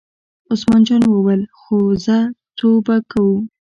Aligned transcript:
عثمان 0.51 0.81
جان 0.87 1.01
وویل: 1.07 1.41
خو 1.59 1.77
ځه 2.03 2.17
څو 2.57 2.69
به 2.85 2.95
کوو. 3.11 3.35